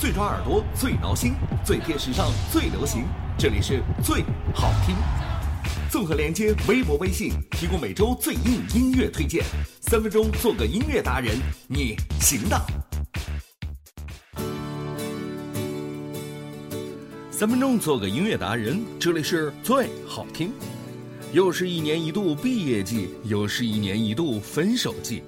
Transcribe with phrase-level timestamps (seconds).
[0.00, 3.04] 最抓耳朵，最挠心，最贴时尚，最流行。
[3.36, 4.96] 这里是最好听。
[5.90, 9.44] 综合连接微博、微信，提供每周最硬音乐推荐。
[9.82, 11.36] 三分钟做个音乐达人，
[11.68, 12.58] 你行的。
[17.30, 20.50] 三分钟做个音乐达人，这里是最好听。
[21.34, 25.22] 又是一年一度毕业季，又是一年一度分手季。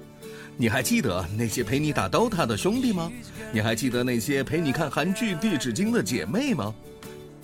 [0.55, 3.11] 你还记得那些陪你打 DOTA 的兄弟吗？
[3.51, 6.73] 你还记得那些陪你看韩剧《地纸经》的姐妹吗？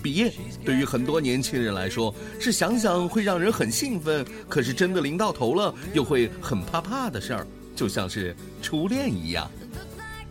[0.02, 0.32] 毕业
[0.63, 9.49] 对于很多年轻人来说，是想想会让人很兴奋，可是真的临到头了又会很怕怕的事儿，就像是初恋一样。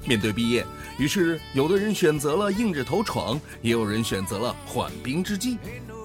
[0.06, 0.64] 面对毕业，
[0.98, 5.58] 于是有的人选择了硬着头闯，也有人选择了缓兵之计。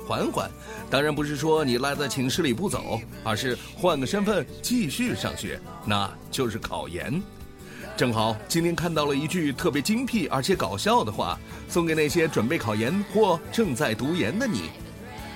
[0.08, 0.50] 缓缓，
[0.90, 7.22] 当然不是说你赖在寝室里不走，而是换个身份继续上学，那就是考研。
[7.96, 11.40] 正好今天看到了一句特别精辟而且搞笑的话，
[11.70, 14.70] 送给那些准备考研或正在读研的你：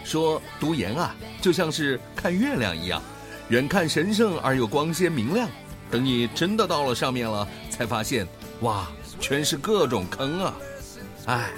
[0.03, 3.01] 说读研啊，就像是看月亮一样，
[3.49, 5.47] 远看神圣而又光鲜明亮，
[5.91, 8.27] 等你真的到了上面了，才发现。
[8.61, 8.87] 哇，
[9.19, 10.55] 全是各种坑啊！
[11.27, 11.51] 唉，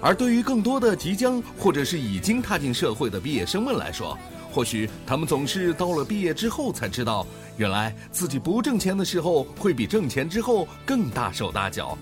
[0.00, 4.16] 而对于更多的即将或者是已经踏进社会的毕业生们来说，
[4.52, 11.96] 或许他们总是到了毕业之后才知道，原来自己不挣钱的时候会比挣钱之后更大手大脚；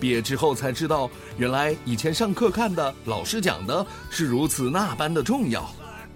[0.00, 5.62] 毕业之后才知道，原来以前上课看的老师讲的是如此那般的重要；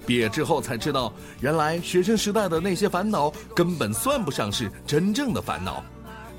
[0.06, 5.84] 毕业之后才知道，原来学生时代的那些烦恼根本算不上是真正的烦恼。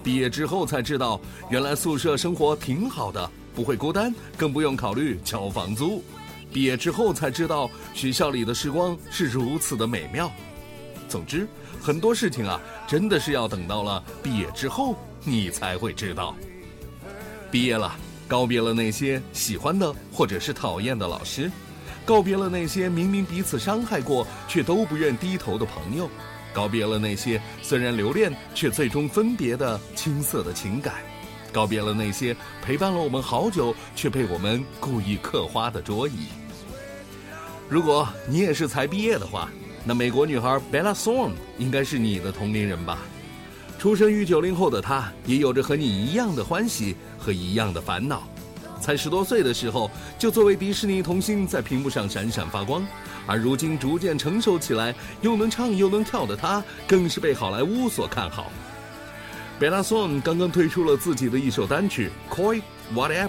[0.03, 6.03] 毕业之后才知道，原来宿舍生活挺好的，不会孤单，更不用考虑交房租。
[6.51, 10.31] 毕业之后才知道，学校里的时光是如此的美妙。
[11.07, 11.47] 总之，
[11.81, 16.35] 很多事情啊，真的是要等到了毕业之后，你才会知道。
[17.51, 17.95] 毕业了，
[18.27, 21.51] 告别了那些喜欢的或者是讨厌的老师，
[22.05, 26.09] 告别了那些明明彼此伤害过却都不愿低头的朋友。
[26.51, 30.95] 告别了那些虽然留恋却最终分别的青涩的情感，
[31.51, 36.27] 告别了那些陪伴了我们好久却被我们故意刻花的桌椅。
[37.67, 39.49] 如果你也是才毕业的话，
[39.85, 42.99] 那美国女孩 Bella Thorne 应该是你的同龄人吧？
[43.77, 48.27] 出生于九零后的她，也有着和你一样的欢喜和一样的烦恼。
[48.81, 52.85] 才十多岁的时候，就作为迪士尼童星在屏幕上闪闪发光。
[53.27, 58.51] 而如今逐渐成熟起来，又能唱又能跳的她，更是被好莱坞所看好。
[59.59, 62.61] 贝拉· n 刚刚推出了自己的一首单曲《Call
[62.95, 63.27] Whatever》，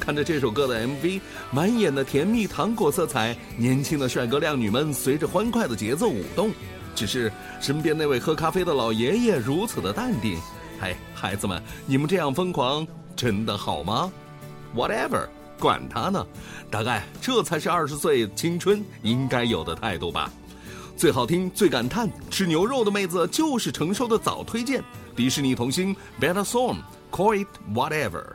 [0.00, 6.50] 看着这首歌的 MV，满眼的甜蜜糖果色彩，年轻的帅哥靓女们随着欢快的节奏舞动，
[6.94, 10.38] 只是身边那位喝咖啡的老爷爷如此的淡定。
[10.80, 14.10] 嘿，孩子们，你们这样疯狂，真的好吗
[14.74, 15.28] ？Whatever。
[15.58, 16.26] 管他呢，
[16.70, 20.32] 大概这才是二十岁青春应该有的态度吧。
[21.00, 24.44] 最好听、最感叹，吃牛肉的妹子就是成熟的早。
[24.44, 24.84] 推荐
[25.16, 28.34] 迪士尼童星 Bella Song，Call It Whatever。